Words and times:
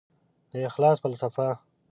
د 0.51 0.53
اخلاص 0.69 0.97
فلسفه 1.03 1.47